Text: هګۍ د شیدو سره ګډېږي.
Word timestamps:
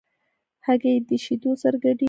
هګۍ 0.65 0.95
د 1.09 1.11
شیدو 1.23 1.51
سره 1.61 1.77
ګډېږي. 1.83 1.99